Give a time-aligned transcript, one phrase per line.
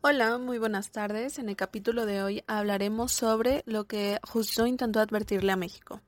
[0.00, 1.40] Hola, muy buenas tardes.
[1.40, 6.00] En el capítulo de hoy hablaremos sobre lo que Rousseau intentó advertirle a México.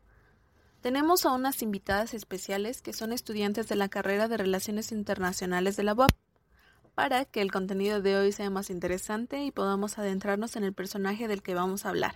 [0.81, 5.83] Tenemos a unas invitadas especiales que son estudiantes de la carrera de Relaciones Internacionales de
[5.83, 6.13] la UAP,
[6.95, 11.27] para que el contenido de hoy sea más interesante y podamos adentrarnos en el personaje
[11.27, 12.15] del que vamos a hablar.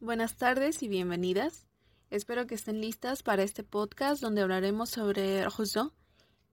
[0.00, 1.66] Buenas tardes y bienvenidas.
[2.10, 5.94] Espero que estén listas para este podcast donde hablaremos sobre Rousseau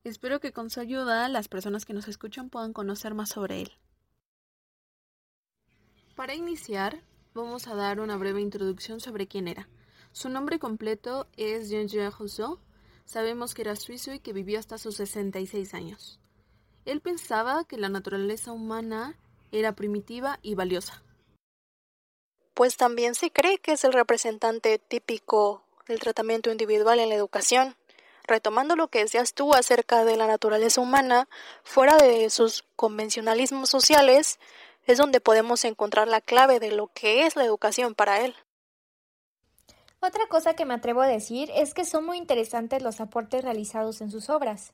[0.08, 3.74] Espero que con su ayuda las personas que nos escuchan puedan conocer más sobre él.
[6.16, 9.68] Para iniciar, vamos a dar una breve introducción sobre quién era.
[10.14, 12.58] Su nombre completo es Jean-Jacques Rousseau.
[13.04, 16.22] Sabemos que era suizo y que vivió hasta sus 66 años.
[16.86, 19.18] Él pensaba que la naturaleza humana
[19.52, 21.04] era primitiva y valiosa.
[22.54, 27.76] Pues también se cree que es el representante típico del tratamiento individual en la educación
[28.28, 31.28] retomando lo que decías tú acerca de la naturaleza humana,
[31.64, 34.40] fuera de sus convencionalismos sociales,
[34.86, 38.36] es donde podemos encontrar la clave de lo que es la educación para él.
[40.00, 44.02] Otra cosa que me atrevo a decir es que son muy interesantes los aportes realizados
[44.02, 44.74] en sus obras.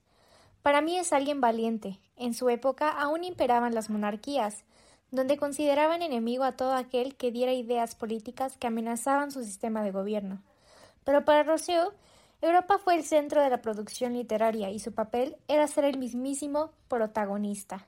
[0.62, 2.00] Para mí es alguien valiente.
[2.16, 4.66] En su época aún imperaban las monarquías,
[5.12, 9.92] donde consideraban enemigo a todo aquel que diera ideas políticas que amenazaban su sistema de
[9.92, 10.42] gobierno.
[11.04, 11.94] Pero para Rousseau
[12.44, 16.74] Europa fue el centro de la producción literaria y su papel era ser el mismísimo
[16.90, 17.88] protagonista.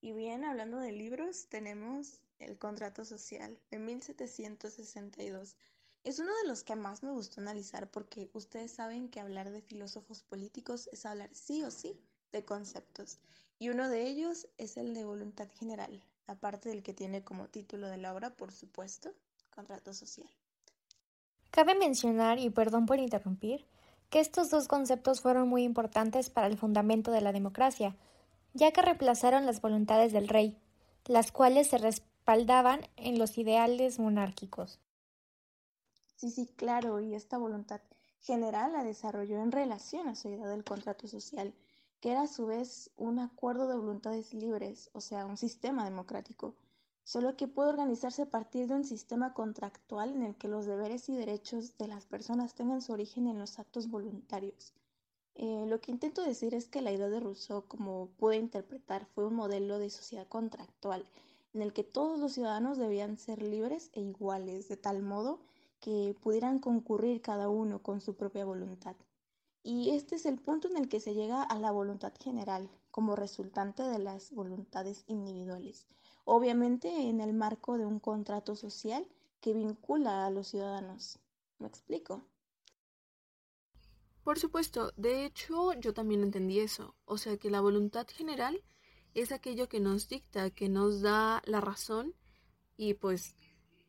[0.00, 5.56] Y bien, hablando de libros, tenemos El Contrato Social de 1762.
[6.04, 9.60] Es uno de los que más me gustó analizar porque ustedes saben que hablar de
[9.60, 11.98] filósofos políticos es hablar sí o sí
[12.30, 13.18] de conceptos.
[13.58, 17.88] Y uno de ellos es el de voluntad general, aparte del que tiene como título
[17.88, 19.12] de la obra, por supuesto,
[19.50, 20.30] Contrato Social.
[21.52, 23.66] Cabe mencionar, y perdón por interrumpir,
[24.08, 27.94] que estos dos conceptos fueron muy importantes para el fundamento de la democracia,
[28.54, 30.56] ya que reemplazaron las voluntades del rey,
[31.04, 34.80] las cuales se respaldaban en los ideales monárquicos.
[36.16, 37.82] Sí, sí, claro, y esta voluntad
[38.20, 41.52] general la desarrolló en relación a su idea del contrato social,
[42.00, 46.54] que era a su vez un acuerdo de voluntades libres, o sea, un sistema democrático,
[47.12, 51.10] solo que puede organizarse a partir de un sistema contractual en el que los deberes
[51.10, 54.72] y derechos de las personas tengan su origen en los actos voluntarios.
[55.34, 59.26] Eh, lo que intento decir es que la idea de Rousseau, como pude interpretar, fue
[59.26, 61.04] un modelo de sociedad contractual,
[61.52, 65.40] en el que todos los ciudadanos debían ser libres e iguales, de tal modo
[65.80, 68.96] que pudieran concurrir cada uno con su propia voluntad.
[69.62, 73.16] Y este es el punto en el que se llega a la voluntad general, como
[73.16, 75.86] resultante de las voluntades individuales
[76.24, 79.06] obviamente en el marco de un contrato social
[79.40, 81.18] que vincula a los ciudadanos.
[81.58, 82.22] ¿Me explico?
[84.22, 88.62] Por supuesto, de hecho yo también entendí eso, o sea que la voluntad general
[89.14, 92.14] es aquello que nos dicta, que nos da la razón
[92.76, 93.34] y pues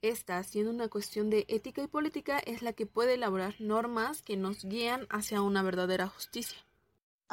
[0.01, 4.35] esta, siendo una cuestión de ética y política, es la que puede elaborar normas que
[4.35, 6.65] nos guían hacia una verdadera justicia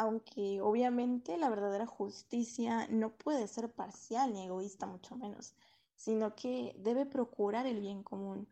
[0.00, 5.52] aunque obviamente la verdadera justicia no puede ser parcial ni egoísta, mucho menos,
[5.94, 8.48] sino que debe procurar el bien común.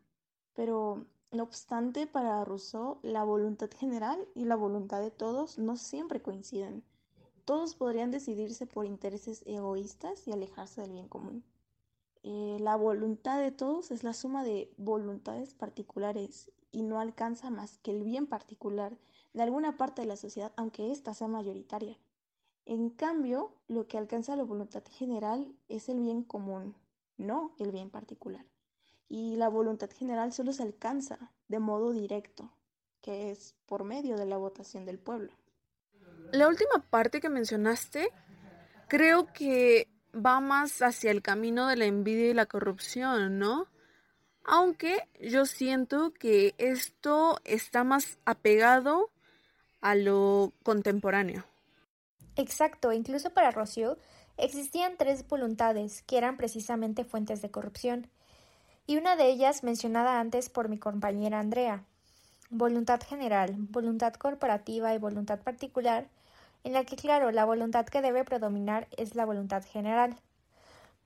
[0.53, 6.21] Pero, no obstante, para Rousseau, la voluntad general y la voluntad de todos no siempre
[6.21, 6.83] coinciden.
[7.45, 11.43] Todos podrían decidirse por intereses egoístas y alejarse del bien común.
[12.21, 17.79] Eh, la voluntad de todos es la suma de voluntades particulares y no alcanza más
[17.79, 18.99] que el bien particular
[19.33, 21.97] de alguna parte de la sociedad, aunque ésta sea mayoritaria.
[22.65, 26.75] En cambio, lo que alcanza la voluntad general es el bien común,
[27.17, 28.45] no el bien particular.
[29.07, 32.51] Y la voluntad general solo se alcanza de modo directo,
[33.01, 35.31] que es por medio de la votación del pueblo.
[36.31, 38.11] La última parte que mencionaste
[38.87, 43.67] creo que va más hacia el camino de la envidia y la corrupción, ¿no?
[44.43, 49.09] Aunque yo siento que esto está más apegado
[49.81, 51.45] a lo contemporáneo.
[52.35, 53.97] Exacto, incluso para Rousseau
[54.37, 58.07] existían tres voluntades que eran precisamente fuentes de corrupción,
[58.87, 61.83] y una de ellas mencionada antes por mi compañera Andrea,
[62.49, 66.07] voluntad general, voluntad corporativa y voluntad particular,
[66.63, 70.15] en la que claro, la voluntad que debe predominar es la voluntad general.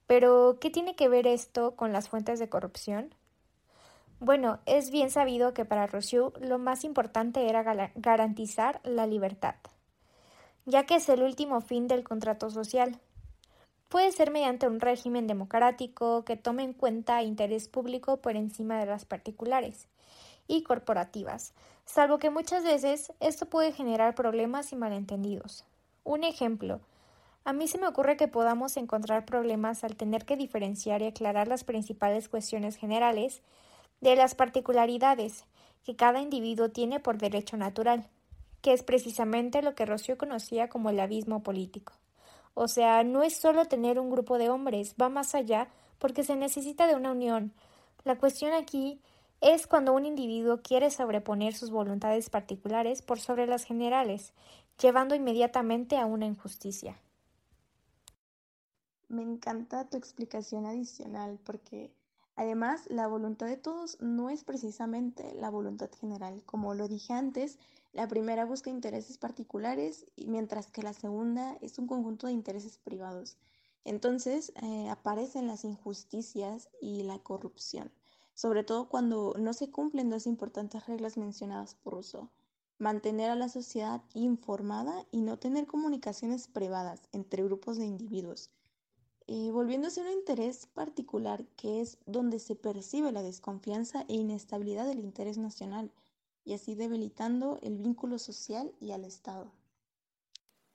[0.08, 3.14] Pero, ¿qué tiene que ver esto con las fuentes de corrupción?
[4.25, 9.56] Bueno, es bien sabido que para Rousseau lo más importante era garantizar la libertad,
[10.66, 13.02] ya que es el último fin del contrato social.
[13.90, 18.86] Puede ser mediante un régimen democrático que tome en cuenta interés público por encima de
[18.86, 19.90] las particulares
[20.48, 21.54] y corporativas,
[21.84, 25.66] salvo que muchas veces esto puede generar problemas y malentendidos.
[26.06, 26.80] Un ejemplo,
[27.46, 31.50] A mí se me ocurre que podamos encontrar problemas al tener que diferenciar y aclarar
[31.50, 33.42] las principales cuestiones generales
[34.04, 35.46] de las particularidades
[35.86, 38.06] que cada individuo tiene por derecho natural,
[38.62, 41.94] que es precisamente lo que Rocío conocía como el abismo político.
[42.54, 45.70] O sea, no es solo tener un grupo de hombres, va más allá
[46.00, 47.54] porque se necesita de una unión.
[48.04, 49.00] La cuestión aquí
[49.40, 54.34] es cuando un individuo quiere sobreponer sus voluntades particulares por sobre las generales,
[54.82, 57.00] llevando inmediatamente a una injusticia.
[59.08, 61.92] Me encanta tu explicación adicional porque
[62.36, 66.44] además la voluntad de todos no es precisamente la voluntad general.
[66.46, 67.60] Como lo dije antes,
[67.92, 73.38] la primera busca intereses particulares mientras que la segunda es un conjunto de intereses privados.
[73.86, 77.92] Entonces eh, aparecen las injusticias y la corrupción,
[78.34, 82.30] sobre todo cuando no se cumplen dos importantes reglas mencionadas por Rousseau
[82.84, 88.50] mantener a la sociedad informada y no tener comunicaciones privadas entre grupos de individuos,
[89.28, 95.00] eh, volviéndose un interés particular que es donde se percibe la desconfianza e inestabilidad del
[95.00, 95.92] interés nacional
[96.46, 99.52] y así debilitando el vínculo social y al Estado.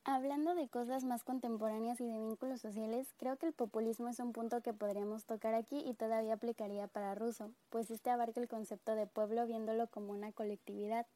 [0.05, 4.33] Hablando de cosas más contemporáneas y de vínculos sociales, creo que el populismo es un
[4.33, 8.95] punto que podríamos tocar aquí y todavía aplicaría para Russo, pues este abarca el concepto
[8.95, 11.07] de pueblo viéndolo como una colectividad.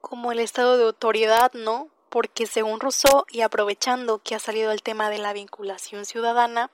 [0.00, 1.88] Como el estado de autoridad, ¿no?
[2.10, 6.70] Porque según Rousseau y aprovechando que ha salido el tema de la vinculación ciudadana,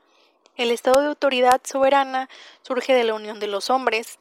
[0.56, 2.28] el estado de autoridad soberana
[2.62, 4.18] surge de la unión de los hombres.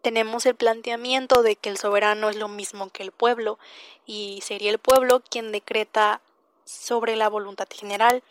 [0.00, 3.58] Tenemos el planteamiento de que el soberano es lo mismo que el pueblo
[4.06, 6.22] y sería el pueblo quien decreta
[6.64, 8.22] sobre la voluntad general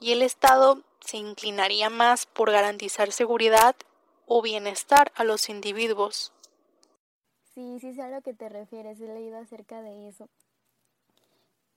[0.00, 3.76] y el Estado se inclinaría más por garantizar seguridad
[4.26, 6.32] o bienestar a los individuos.
[7.54, 10.28] Sí, sí sé a lo que te refieres, he leído acerca de eso.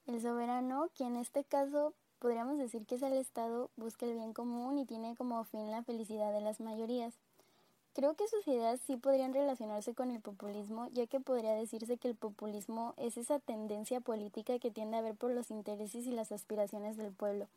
[0.07, 4.33] El soberano, que en este caso podríamos decir que es el Estado, busca el bien
[4.33, 7.13] común y tiene como fin la felicidad de las mayorías.
[7.95, 12.09] Creo que sus ideas sí podrían relacionarse con el populismo, ya que podría decirse que
[12.09, 16.31] el populismo es esa tendencia política que tiende a ver por los intereses y las
[16.31, 17.47] aspiraciones del pueblo.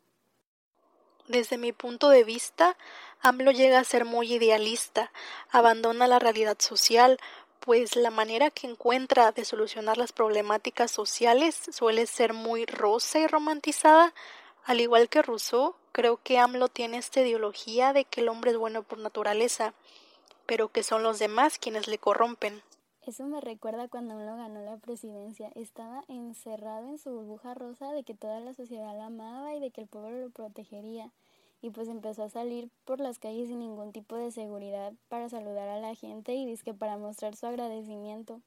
[1.27, 2.75] Desde mi punto de vista,
[3.21, 5.11] AMLO llega a ser muy idealista,
[5.51, 7.19] abandona la realidad social,
[7.69, 13.27] pues la manera que encuentra de solucionar las problemáticas sociales suele ser muy rosa y
[13.27, 14.11] romantizada.
[14.65, 18.57] Al igual que Rousseau, creo que AMLO tiene esta ideología de que el hombre es
[18.57, 19.75] bueno por naturaleza,
[20.47, 22.63] pero que son los demás quienes le corrompen.
[23.05, 25.51] Eso me recuerda cuando AMLO ganó la presidencia.
[25.53, 29.69] Estaba encerrado en su burbuja rosa de que toda la sociedad la amaba y de
[29.69, 31.11] que el pueblo lo protegería
[31.61, 35.67] y pues empezó a salir por las calles sin ningún tipo de seguridad para saludar
[35.67, 38.41] a la gente y que para mostrar su agradecimiento.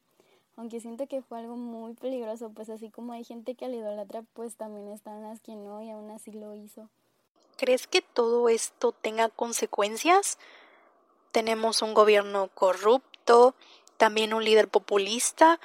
[0.56, 4.22] Aunque siento que fue algo muy peligroso, pues así como hay gente que al idolatra,
[4.34, 6.88] pues también están las que no y aún así lo hizo.
[7.56, 10.38] ¿Crees que todo esto tenga consecuencias?
[11.30, 13.54] Tenemos un gobierno corrupto,
[13.96, 15.58] también un líder populista.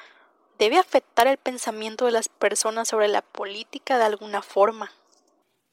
[0.57, 4.91] ¿Debe afectar el pensamiento de las personas sobre la política de alguna forma?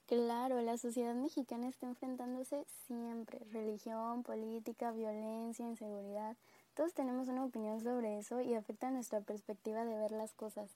[0.07, 6.37] Claro, la sociedad mexicana está enfrentándose siempre, religión, política, violencia, inseguridad.
[6.75, 10.71] Todos tenemos una opinión sobre eso y afecta nuestra perspectiva de ver las cosas.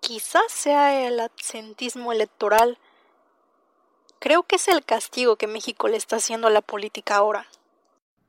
[0.00, 2.78] Quizás sea el absentismo electoral.
[4.18, 7.46] Creo que es el castigo que México le está haciendo a la política ahora.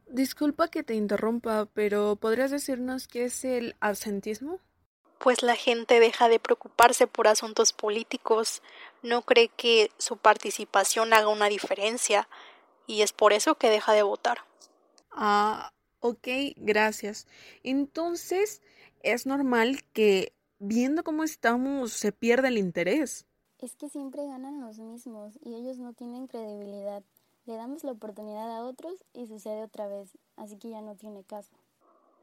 [0.08, 4.60] Disculpa que te interrumpa, pero ¿podrías decirnos qué es el absentismo?
[5.20, 8.64] Pues la gente deja de preocuparse por asuntos políticos,
[9.04, 12.28] no cree que su participación haga una diferencia
[12.88, 14.40] y es por eso que deja de votar.
[15.12, 17.28] Ah, ok, gracias.
[17.64, 18.62] Entonces,
[19.04, 23.28] es normal que viendo cómo estamos se pierda el interés.
[23.60, 27.04] Es que siempre ganan los mismos y ellos no tienen credibilidad.
[27.46, 31.24] Le damos la oportunidad a otros y sucede otra vez, así que ya no tiene
[31.24, 31.52] caso.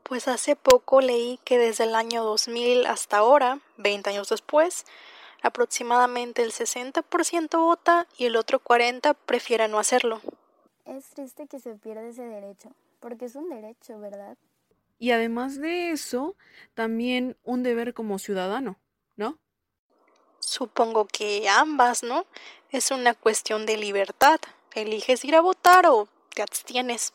[0.09, 4.85] Pues hace poco leí que desde el año 2000 hasta ahora, 20 años después,
[5.43, 10.21] aproximadamente el 60% vota y el otro 40% prefiere no hacerlo.
[10.85, 12.71] Es triste que se pierda ese derecho,
[13.01, 14.37] porque es un derecho, ¿verdad?
[15.01, 16.37] Y además de eso,
[16.75, 18.79] también un deber como ciudadano,
[19.17, 19.41] ¿no?
[20.39, 22.27] Supongo que ambas, ¿no?
[22.71, 24.39] Es una cuestión de libertad.
[24.73, 27.13] Eliges ir a votar o te abstienes.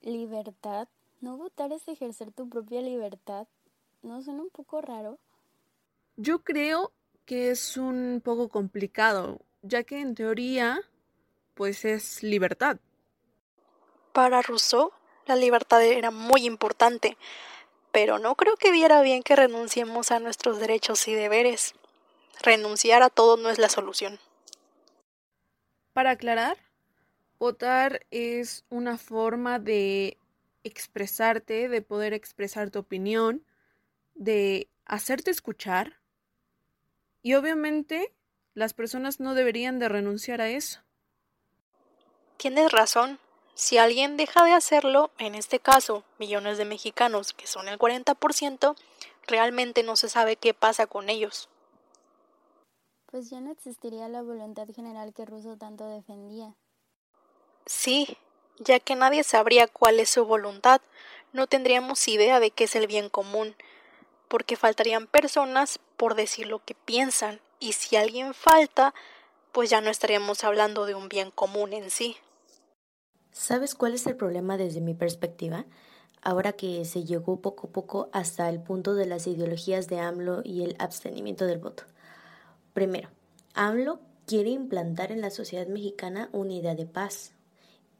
[0.00, 0.88] ¿Libertad?
[1.20, 3.46] ¿No votar es ejercer tu propia libertad?
[4.02, 5.18] ¿No suena un poco raro?
[6.16, 6.92] Yo creo
[7.26, 10.80] que es un poco complicado, ya que en teoría,
[11.52, 12.78] pues es libertad.
[14.14, 14.92] Para Rousseau,
[15.26, 17.18] la libertad era muy importante,
[17.92, 21.74] pero no creo que viera bien que renunciemos a nuestros derechos y deberes.
[22.42, 24.18] Renunciar a todo no es la solución.
[25.92, 26.56] Para aclarar,
[27.38, 30.16] votar es una forma de
[30.64, 33.44] expresarte, de poder expresar tu opinión,
[34.14, 36.00] de hacerte escuchar.
[37.22, 38.14] Y obviamente
[38.54, 40.80] las personas no deberían de renunciar a eso.
[42.36, 43.18] Tienes razón.
[43.54, 48.76] Si alguien deja de hacerlo, en este caso millones de mexicanos, que son el 40%,
[49.26, 51.48] realmente no se sabe qué pasa con ellos.
[53.06, 56.54] Pues ya no existiría la voluntad general que Russo tanto defendía.
[57.66, 58.16] Sí,
[58.60, 60.80] ya que nadie sabría cuál es su voluntad,
[61.32, 63.56] no tendríamos idea de qué es el bien común,
[64.28, 68.94] porque faltarían personas por decir lo que piensan, y si alguien falta,
[69.52, 72.16] pues ya no estaríamos hablando de un bien común en sí.
[73.32, 75.64] ¿Sabes cuál es el problema desde mi perspectiva?
[76.22, 80.42] Ahora que se llegó poco a poco hasta el punto de las ideologías de AMLO
[80.44, 81.84] y el abstenimiento del voto.
[82.74, 83.08] Primero,
[83.54, 87.32] AMLO quiere implantar en la sociedad mexicana una idea de paz,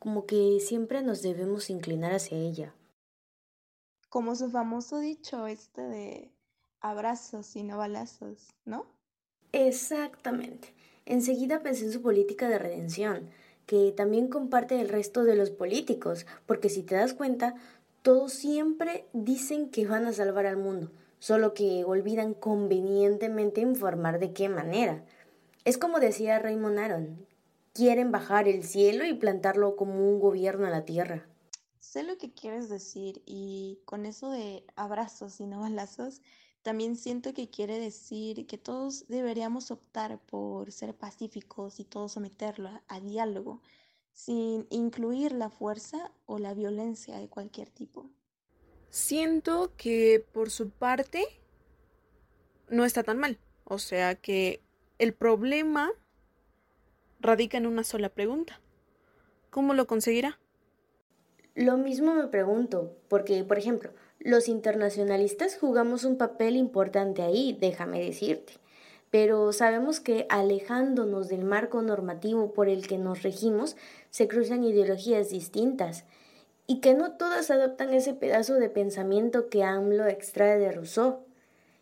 [0.00, 2.74] como que siempre nos debemos inclinar hacia ella.
[4.08, 6.32] Como su famoso dicho este de
[6.80, 8.86] abrazos y no balazos, ¿no?
[9.52, 10.74] Exactamente.
[11.04, 13.30] Enseguida pensé en su política de redención,
[13.66, 17.54] que también comparte el resto de los políticos, porque si te das cuenta,
[18.02, 24.32] todos siempre dicen que van a salvar al mundo, solo que olvidan convenientemente informar de
[24.32, 25.04] qué manera.
[25.66, 27.26] Es como decía Raymond Aron,
[27.80, 31.26] quieren bajar el cielo y plantarlo como un gobierno a la tierra.
[31.78, 36.20] Sé lo que quieres decir y con eso de abrazos y no balazos,
[36.60, 42.68] también siento que quiere decir que todos deberíamos optar por ser pacíficos y todo someterlo
[42.68, 43.62] a, a, diálogo,
[44.12, 48.10] sin incluir la fuerza o la violencia de cualquier tipo.
[48.90, 51.24] Siento que por su parte
[52.68, 53.38] no está tan mal.
[53.64, 54.60] O sea que
[54.98, 55.90] el problema
[57.20, 58.60] radica en una sola pregunta.
[59.50, 60.38] ¿Cómo lo conseguirá?
[61.54, 68.04] Lo mismo me pregunto, porque, por ejemplo, los internacionalistas jugamos un papel importante ahí, déjame
[68.04, 68.54] decirte.
[69.10, 73.76] Pero sabemos que alejándonos del marco normativo por el que nos regimos,
[74.10, 76.04] se cruzan ideologías distintas
[76.68, 81.24] y que no todas adoptan ese pedazo de pensamiento que AMLO extrae de Rousseau.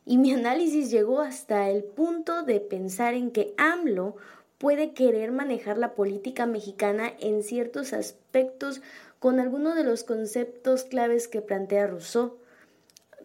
[0.06, 4.16] Y mi análisis llegó hasta el punto de pensar en que AMLO
[4.58, 8.82] puede querer manejar la política mexicana en ciertos aspectos
[9.20, 12.36] con algunos de los conceptos claves que plantea Rousseau.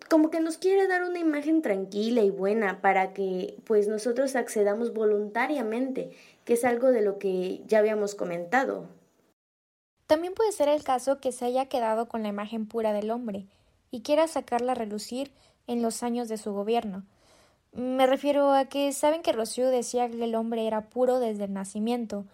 [0.09, 4.93] Como que nos quiere dar una imagen tranquila y buena para que pues nosotros accedamos
[4.93, 6.11] voluntariamente,
[6.45, 8.87] que es algo de lo que ya habíamos comentado.
[10.05, 13.47] También puede ser el caso que se haya quedado con la imagen pura del hombre
[13.89, 15.31] y quiera sacarla a relucir
[15.65, 17.05] en los años de su gobierno.
[17.73, 21.53] Me refiero a que saben que Rousseau decía que el hombre era puro desde el
[21.53, 22.25] nacimiento,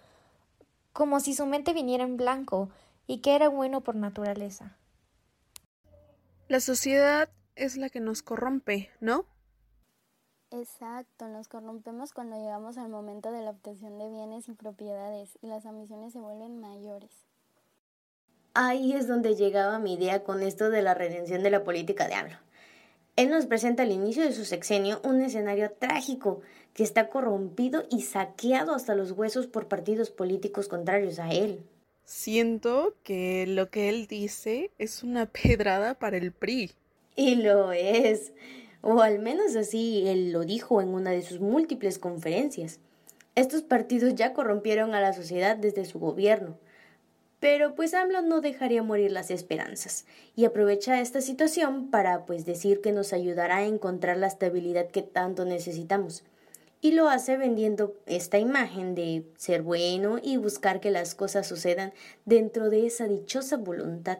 [0.91, 2.69] como si su mente viniera en blanco
[3.07, 4.75] y que era bueno por naturaleza.
[6.49, 9.25] La sociedad es la que nos corrompe, ¿no?
[10.51, 15.47] Exacto, nos corrompemos cuando llegamos al momento de la obtención de bienes y propiedades y
[15.47, 17.11] las ambiciones se vuelven mayores.
[18.55, 22.15] Ahí es donde llegaba mi idea con esto de la redención de la política de
[22.15, 22.48] AMLO.
[23.19, 26.39] Él nos presenta al inicio de su sexenio un escenario trágico
[26.73, 31.61] que está corrompido y saqueado hasta los huesos por partidos políticos contrarios a él.
[32.05, 36.71] Siento que lo que él dice es una pedrada para el PRI.
[37.17, 38.31] Y lo es.
[38.79, 42.79] O al menos así él lo dijo en una de sus múltiples conferencias.
[43.35, 46.57] Estos partidos ya corrompieron a la sociedad desde su gobierno.
[47.39, 50.05] Pero pues AMLO no dejaría morir las esperanzas
[50.35, 55.01] y aprovecha esta situación para pues decir que nos ayudará a encontrar la estabilidad que
[55.01, 56.23] tanto necesitamos
[56.81, 61.93] y lo hace vendiendo esta imagen de ser bueno y buscar que las cosas sucedan
[62.25, 64.19] dentro de esa dichosa voluntad.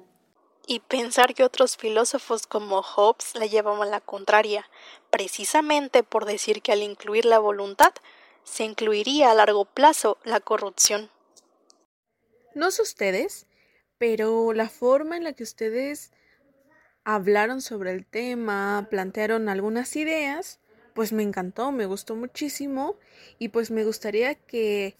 [0.67, 4.69] Y pensar que otros filósofos como Hobbes le llevaban la contraria,
[5.09, 7.93] precisamente por decir que al incluir la voluntad
[8.43, 11.09] se incluiría a largo plazo la corrupción.
[12.59, 13.47] No sé ustedes,
[13.97, 16.11] pero la forma en la que ustedes
[17.05, 20.59] hablaron sobre el tema, plantearon algunas ideas,
[20.93, 22.97] pues me encantó, me gustó muchísimo
[23.37, 24.97] y pues me gustaría que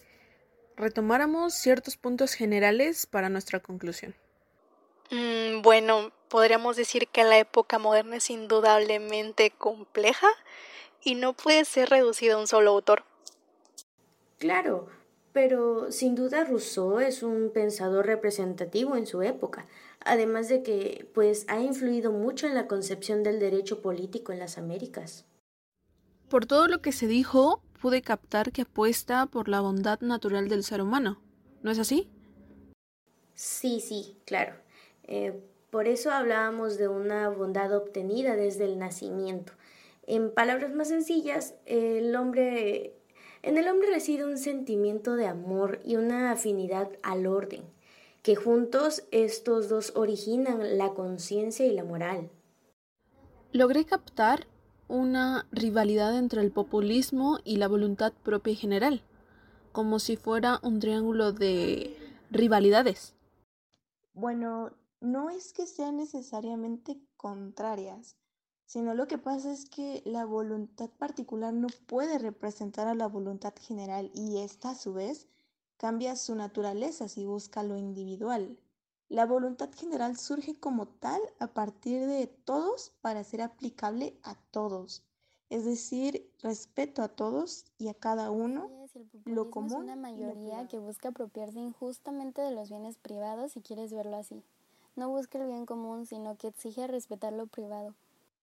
[0.78, 4.16] retomáramos ciertos puntos generales para nuestra conclusión.
[5.12, 10.30] Mm, bueno, podríamos decir que la época moderna es indudablemente compleja
[11.04, 13.04] y no puede ser reducida a un solo autor.
[14.38, 14.88] Claro,
[15.34, 19.68] pero sin duda Rousseau es un pensador representativo en su época,
[20.00, 24.58] además de que pues ha influido mucho en la concepción del derecho político en las
[24.58, 25.26] Américas
[26.30, 30.64] por todo lo que se dijo, pude captar que apuesta por la bondad natural del
[30.64, 31.20] ser humano.
[31.64, 32.10] ¿No es así?
[33.34, 34.54] Sí, sí, claro.
[35.04, 39.54] Eh, por eso hablábamos de una bondad obtenida desde el nacimiento.
[40.06, 42.99] En palabras más sencillas, el hombre,
[43.42, 47.64] en el hombre reside un sentimiento de amor y una afinidad al orden,
[48.22, 52.30] que juntos estos dos originan la conciencia y la moral.
[53.52, 54.48] Logré captar
[54.88, 59.02] una rivalidad entre el populismo y la voluntad propia y general,
[59.72, 61.96] como si fuera un triángulo de
[62.32, 63.16] rivalidades.
[64.14, 68.18] Bueno, no es que sean necesariamente contrarias,
[68.70, 73.56] sino lo que pasa es que la voluntad particular no puede representar a la voluntad
[73.60, 75.28] general y esta a su vez
[75.78, 78.60] cambia su naturaleza si busca lo individual.
[79.08, 85.04] La voluntad general surge como tal a partir de todos para ser aplicable a todos,
[85.50, 88.70] es decir, respeto a todos y a cada uno
[89.26, 89.72] lo común.
[89.72, 94.44] Es una mayoría que busca apropiarse injustamente de los bienes privados, si quieres verlo así.
[94.96, 97.96] No busca el bien común, sino que exige respetar lo privado.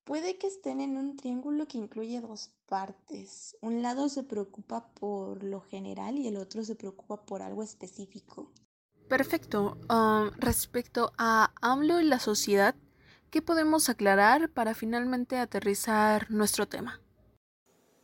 [0.07, 3.57] Puede que estén en un triángulo que incluye dos partes.
[3.61, 8.49] Un lado se preocupa por lo general y el otro se preocupa por algo específico.
[9.09, 9.77] Perfecto.
[9.91, 12.77] Um, respecto a AMLO y la sociedad,
[13.33, 17.01] ¿qué podemos aclarar para finalmente aterrizar nuestro tema?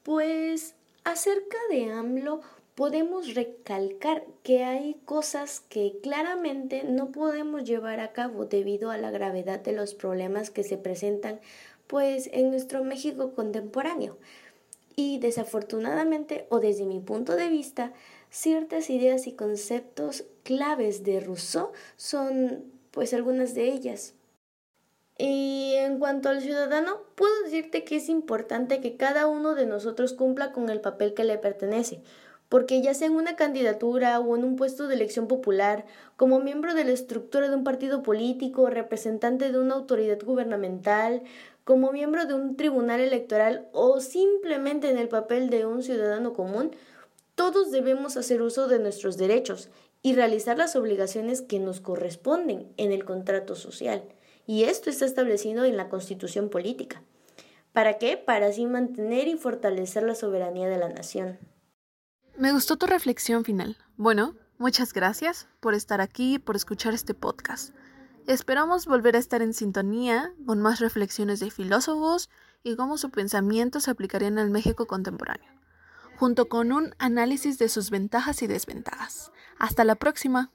[0.02, 2.40] Pues acerca de AMLO
[2.74, 9.10] podemos recalcar que hay cosas que claramente no podemos llevar a cabo debido a la
[9.10, 11.40] gravedad de los problemas que se presentan
[11.92, 14.16] pues en nuestro México contemporáneo.
[14.96, 17.92] Y desafortunadamente, o desde mi punto de vista,
[18.30, 24.14] ciertas ideas y conceptos claves de Rousseau son pues algunas de ellas.
[25.18, 30.14] Y en cuanto al ciudadano, puedo decirte que es importante que cada uno de nosotros
[30.14, 32.00] cumpla con el papel que le pertenece,
[32.48, 36.74] porque ya sea en una candidatura o en un puesto de elección popular, como miembro
[36.74, 41.22] de la estructura de un partido político, representante de una autoridad gubernamental,
[41.64, 46.72] como miembro de un tribunal electoral o simplemente en el papel de un ciudadano común,
[47.34, 49.68] todos debemos hacer uso de nuestros derechos
[50.02, 54.02] y realizar las obligaciones que nos corresponden en el contrato social.
[54.46, 57.02] Y esto está establecido en la Constitución política.
[57.72, 58.16] ¿Para qué?
[58.16, 61.38] Para así mantener y fortalecer la soberanía de la nación.
[62.36, 63.76] Me gustó tu reflexión final.
[63.96, 67.72] Bueno, muchas gracias por estar aquí y por escuchar este podcast.
[68.26, 72.30] Esperamos volver a estar en sintonía con más reflexiones de filósofos
[72.62, 75.50] y cómo su pensamiento se aplicaría en el México contemporáneo,
[76.18, 79.32] junto con un análisis de sus ventajas y desventajas.
[79.58, 80.52] Hasta la próxima.